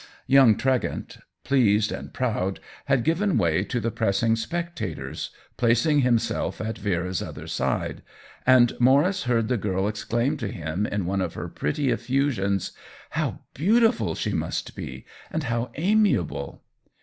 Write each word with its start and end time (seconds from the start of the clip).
Young 0.25 0.55
Tregent, 0.55 1.19
pleased 1.43 1.91
and 1.91 2.11
proud, 2.11 2.59
had 2.85 3.03
given 3.03 3.37
way 3.37 3.63
to 3.65 3.79
the 3.79 3.91
pressing 3.91 4.35
spectators, 4.35 5.29
placing 5.57 5.99
himself 5.99 6.59
at 6.59 6.75
Vera's 6.79 7.21
other 7.21 7.45
side; 7.45 8.01
and 8.43 8.73
Maurice 8.79 9.25
heard 9.25 9.47
the 9.47 9.57
girl 9.57 9.87
exclaim 9.87 10.37
Uj 10.37 10.49
him, 10.49 10.87
in 10.87 11.05
one 11.05 11.21
of 11.21 11.35
her 11.35 11.47
pretty 11.47 11.91
effusions; 11.91 12.71
THE 13.13 13.19
WHEEL 13.19 13.27
OF 13.27 13.29
TIME 13.29 13.29
49 13.29 13.31
"How 13.43 13.45
beautiful 13.53 14.15
she 14.15 14.33
must 14.33 14.75
be, 14.75 15.05
and 15.31 15.43
how 15.43 15.69
amiable 15.75 16.63